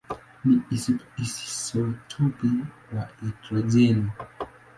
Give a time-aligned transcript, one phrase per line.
[0.43, 0.55] ni
[1.55, 2.49] isotopi
[2.93, 4.11] ya hidrojeni.